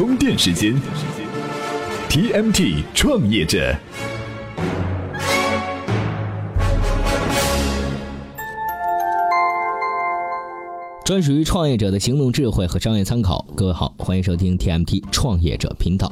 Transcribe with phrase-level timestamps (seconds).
[0.00, 0.74] 充电时间
[2.08, 3.76] ，TMT 创业者。
[11.04, 13.44] 专属于创业者的行动智慧和商业参考。
[13.54, 16.10] 各位好，欢迎收听 TMT 创业者频道。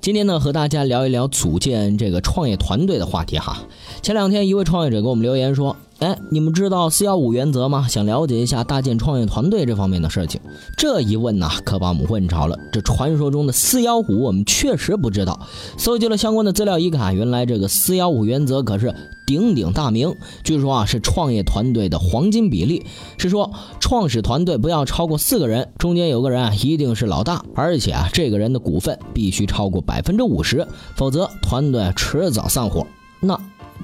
[0.00, 3.64] 今天呢，和大家聊一聊组建这个创业团队的话题哈。
[4.00, 5.76] 前两天，一位创业者给我们留言说。
[6.00, 7.88] 哎，你们知道四幺五原则吗？
[7.88, 10.40] 想了解一下搭建创业团队这方面的事情。
[10.76, 12.56] 这一问呢，可把我们问着了。
[12.70, 15.40] 这传说中的四幺五，我们确实不知道。
[15.76, 18.94] 搜集了相关的资料一看，原来这个四幺五原则可是
[19.26, 20.14] 鼎鼎大名。
[20.44, 22.86] 据说啊，是创业团队的黄金比例，
[23.18, 32.86] 是说创始团队不要超过四个人，中间有个人啊一定是老大，而且啊这个人的股份必须超过百分之五十，否则团队迟早散伙。
[33.18, 33.36] 那。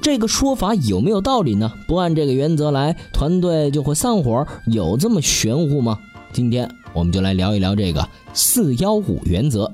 [0.02, 1.72] 这个说法有没有道理呢？
[1.86, 5.98] 不按这个原则来，团队就会散伙，有这么玄乎吗？
[6.32, 9.72] 今天我们就来聊一聊这个四幺五原则。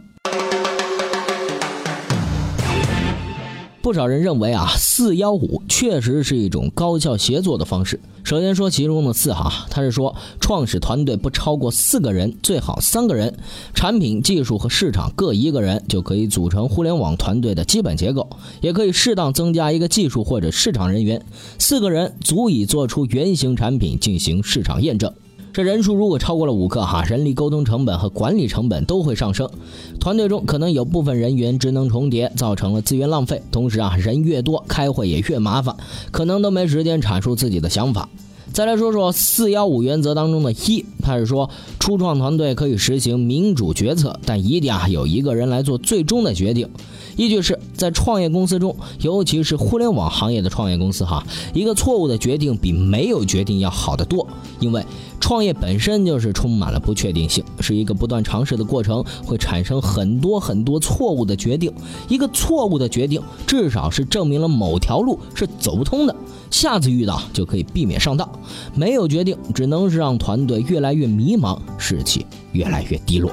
[3.83, 7.99] 不少人认为啊，四幺五确实是一种高效协作的方式。
[8.23, 13.35] 首先说其中的四哈，它是说创始团队不超过四个人，最好三个人，
[13.73, 18.29] 产品、技术和市场各一个人就可以组成互联网团队的基本结构，
[18.61, 21.25] 也可以适当增加一个技术或者市场人员，
[21.59, 25.11] 四个人足以做出原型产品进行市场验证。
[25.53, 29.51] 这人数如果超过了五个哈，人力沟通成本和管理成本都会上升。
[29.99, 33.43] 团队中可能有部分人员职能重叠，造成了资源浪费。
[33.51, 35.75] 同时啊，人越多，开会也越麻烦，
[36.13, 38.09] 可能都没时间阐述自己的想法。
[38.53, 41.49] 再来说说四幺五原则当中的一，它是说
[41.79, 46.69] 初创团队可以实行民主决策，但一定啊有一个人来做最终的决定。
[47.17, 54.27] 依据是在创业公司中，尤其是互联网行业的创业公司哈，一个错误的决定比没有决定要好得多，
[54.59, 54.85] 因为。
[55.21, 61.71] 创业本身就是充满了不确定性，是一个不断尝试的过程，会产生很多很多错误的决定。
[62.09, 66.17] 一个错误的决定，至少是证明了某条路是走不通的，
[66.51, 68.27] 下次遇到就可以避免上当。
[68.75, 73.33] 没有决定，只能是让团队越来越迷茫，士气越来越低落。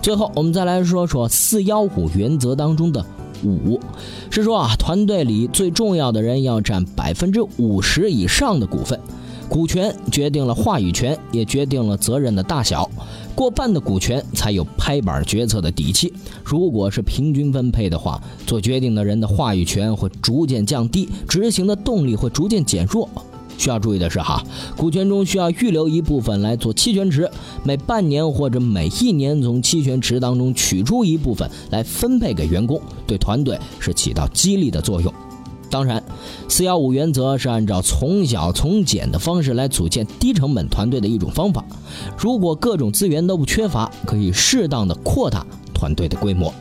[0.00, 3.04] 最后，我们再来说说四幺五原则当中的
[3.44, 3.78] 五，
[4.30, 8.98] 是说啊，团队里最重要的人要占百分之五十以上的股份。
[9.48, 12.90] 股权决定了话语权，也决定了责任的大小。
[13.34, 16.10] 过半的股权才有拍板决策的底气。
[16.42, 23.06] 如果是平均分配的话，做决定的人的话语权会逐渐降低，执行的动力会逐渐减弱。
[23.58, 24.42] 需要注意的是，哈，
[24.76, 27.30] 股权中需要预留一部分来做期权池，
[27.62, 35.12] 每半年或者每一年从期权池当中取出一部分来分配给员工，对团队是起到激励的作用。
[35.70, 36.02] 当然，
[36.48, 41.64] 四幺五原则是按照从小从简的方式来组建低成本团队的一种方法。
[42.18, 46.52] 如果各种资源都不缺乏，可以适当的扩大团队的规模。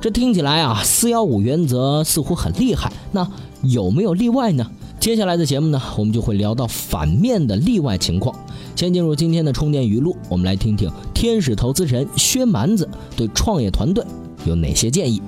[0.00, 2.90] 这听起来啊，四幺五原则似乎很厉害。
[3.12, 3.28] 那
[3.62, 4.70] 有没有例外呢？
[5.02, 8.32] 接下来的节目呢，我们就会聊到反面的例外情况。
[8.76, 14.04] 先进入今天的充电语录，我们来听听天使投资人薛蛮子对创业团队
[14.46, 15.20] 有哪些建议。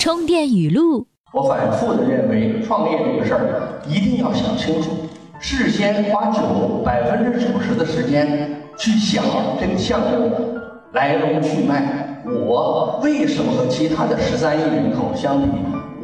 [0.00, 1.06] 充电语录。
[1.32, 4.90] 我反复的认为，创业这个事儿一定要想清楚，
[5.38, 9.22] 事先花九百分之九十的时间去想
[9.60, 10.58] 这个项目
[10.92, 12.20] 来龙去脉。
[12.26, 15.48] 我为什么和其他的十三亿人口相比，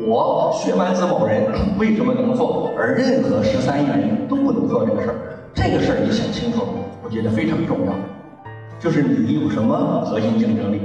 [0.06, 1.44] 我薛蛮子某人
[1.78, 5.44] 为什么能做，而任何十三亿人都不能做这个事儿？
[5.54, 6.62] 这个事儿你想清楚，
[7.04, 7.92] 我觉得非常重要。
[8.80, 10.80] 就是你有什么核心竞争力？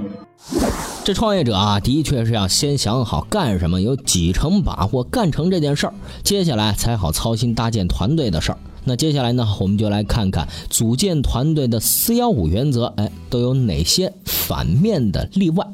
[1.06, 5.94] 这创业者啊，的确是要先想好干什么，有几成把握干成这件事儿，
[6.24, 8.58] 接下来才好操心搭建团队的事儿。
[8.84, 15.66] 那接下来呢，我们就来看看组建团队的四幺五原则，哎，都有哪些反面的例外？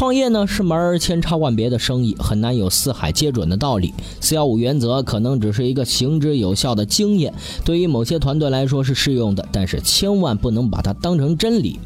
[0.00, 3.92] 创业呢是门千差万别的生意，很难有四海皆准的道理。
[4.18, 7.34] 四幺五原则可能只是一个行之有效的经验，
[7.66, 11.78] 对于某些团队来说是适用的，但是千万不能把它当成真理。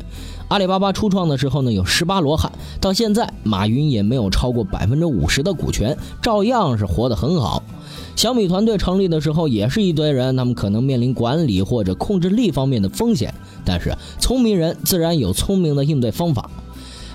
[0.46, 7.64] 阿里巴巴初创的时候呢，有十八罗汉，到现在马云也没有超过百分之五十的股权，照样是活得很好。
[8.14, 13.34] 小米团队成立的时候也是一堆人，他们可能面临管理或者控制力方面的风险，
[13.64, 16.48] 但是聪明人自然有聪明的应对方法。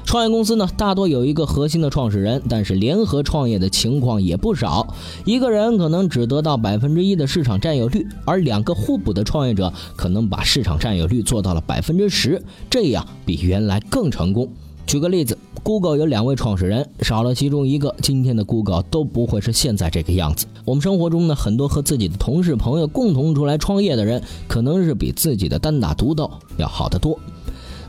[0.10, 4.96] 创业公司呢，大多有一个核心的创始人，但是联合创业的情况也不少。
[5.24, 14.50] 一个人可能只得到百分之一的市场占有率，而两个互补的创业者可能把市场占有率做到了百分之十，这样比原来更成功。
[14.88, 20.48] 举个例子，Google 有两位创始人，少了其中一个，今天的 Google 都不会是现在这个样子。
[20.66, 27.20] 我们生活中呢，很多和自己的同事朋友共同出来创业的人，可能是比自己的单打独斗要好得多。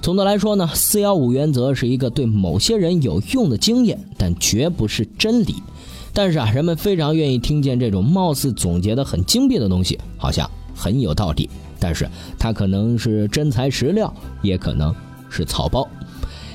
[0.03, 5.57] 总的来说呢，四幺五原则是一个对某些人有用的经验，但绝不是真理。
[6.15, 11.51] 但是啊，人们非常愿意听见这种貌似总结的很精辟的东西，好像很有道理。
[11.79, 12.09] 但是
[12.39, 14.95] 它可能是真材实料，也可能
[15.29, 15.87] 是草包。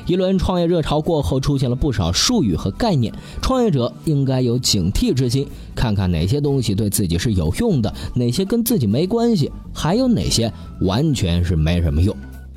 [0.07, 3.13] 一轮创业热潮过后，出现了不少术语和概念，
[3.43, 10.51] 创业者应该有警惕之心，看看哪些东西对自己是有用的，哪些跟自己没关系，还有哪些
[10.81, 12.15] 完全是没什么用。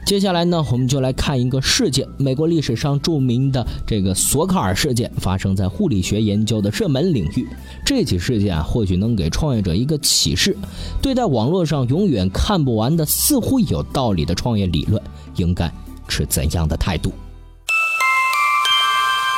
[0.08, 7.46] 接下来呢，我们就来看一个事件，美国历史上著名的这个索卡尔事件，发生在护理学研究的热门领域。
[7.84, 10.56] 这起事件啊，或许能给创业者一个启示：
[11.02, 14.98] 对待网络上永远看不完的似乎有道理的创业理论，
[15.36, 15.70] 应该
[16.08, 17.12] 持怎样的态度？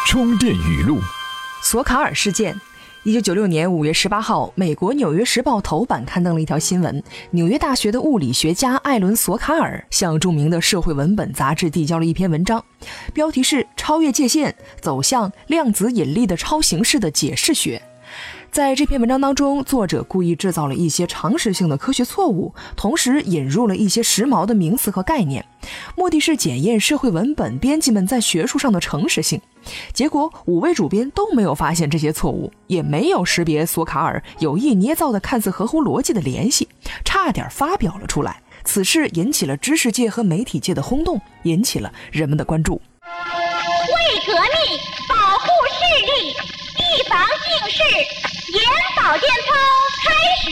[0.07, 1.01] 充电语录：
[1.65, 2.55] 索卡尔事件。
[3.03, 12.63] 一九九六年五月十八号，美国《纽约时报》头版刊登了一条新闻：纽约大学的物理学家艾伦·索卡尔向著名的社会文本杂志递交了一篇文章，
[13.15, 17.81] 标题是《超越界限，走向量子引力的超形式的解释学》。
[18.51, 25.45] 在这篇文章当中，作者故意制造了一些常识性的科学错误，同时引入了一些时髦的名词和概念，
[25.97, 29.41] 目的是检验社会文本编辑们在学术上的诚实性。
[29.93, 36.67] 结果，五位主编都没有发现这些错误，也没有识别索卡尔有意捏造的看似合乎逻辑的联系，
[37.05, 38.43] 差点发表了出来。
[38.65, 42.81] 此事引起了知识界和媒体界的轰动，引起了人们的关注。
[43.05, 44.79] 为革命，
[45.09, 45.15] 保，
[47.71, 47.83] 是。
[48.53, 48.61] 眼
[48.97, 49.55] 保健操
[50.05, 50.09] 开
[50.43, 50.51] 始。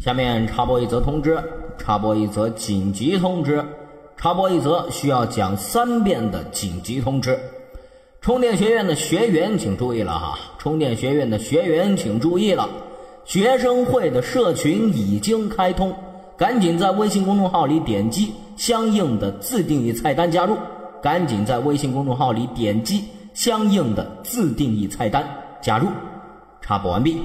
[0.04, 1.42] 下面插播一则通知，
[1.78, 3.64] 插播一则紧急通知，
[4.16, 7.38] 插播一则需要讲三遍的紧急通知。
[8.20, 10.38] 充电学院的学员请注意了哈！
[10.58, 12.68] 充电学院的学员请注意了，
[13.24, 15.94] 学生会的社群已经开通，
[16.36, 20.56] 赶紧在微信公众号里点击相应的自定义菜单加入，
[21.02, 23.04] 赶紧在微信公众号里点击。
[23.34, 25.28] 相应的自定义菜单
[25.60, 25.88] 加入，
[26.62, 27.16] 插播完毕。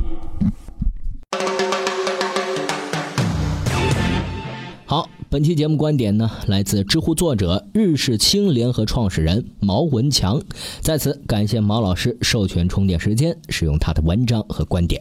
[4.87, 10.41] 好，本期节目观点呢，来自知乎作者日式青联合创始人毛文强，
[10.81, 14.99] 在此感谢毛老师授权充电时间，使用他的文章和观点。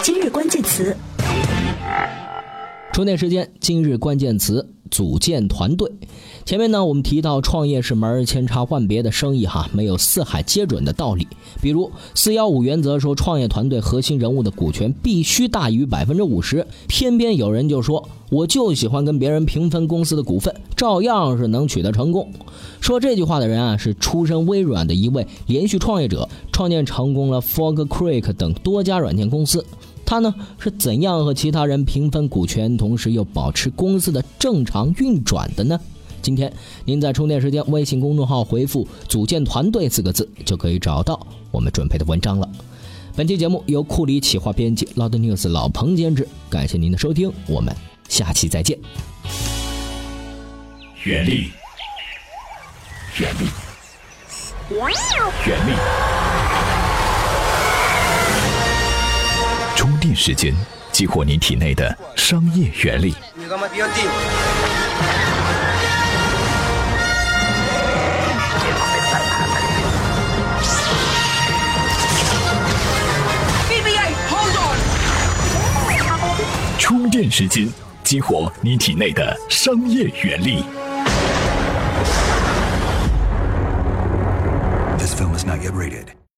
[0.00, 0.96] 今日关键词。
[2.94, 5.90] 充电时间，今日关键词：组建团队。
[6.44, 11.26] 前面呢，我们提到创业是门千差万别的生意，哈，没有四海皆准的道理。
[11.62, 22.30] 比如四幺五原则说，创业团队核心人物的股权必须大于百分之五十，偏偏有人就说，我就喜欢跟别人平分公司的股份，照样是能取得成功。
[22.80, 29.64] 说这句话的人啊，是出身微软的一位连续创业者，创建成功了 Fog Creek 等多家软件公司。
[30.04, 35.78] 他呢是怎样和其他人平分股权，同时又保持公司的正常运转的呢？
[36.22, 36.50] 今天
[36.86, 42.48] 您在充电时间微信公众号回复“组建团队”四个字，就可以找到我们准备的文章了。
[43.14, 46.26] 本期节目由库里企划编辑，Loud News 老彭监制。
[46.48, 47.76] 感谢您的收听，我们
[48.08, 48.78] 下期再见。
[51.04, 51.50] 原力，
[53.18, 53.46] 原力，
[55.46, 56.33] 原力。
[60.14, 60.54] 时间，
[60.92, 63.14] 激活你体内的商业原理。
[76.78, 77.68] 充电时间，
[78.02, 80.64] 激活你体内的商业原力。